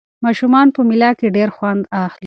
[0.25, 2.19] ماشومان په مېله کې ډېر خوند اخلي.